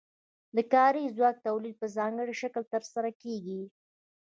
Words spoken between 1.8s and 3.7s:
په ځانګړي شکل ترسره کیږي.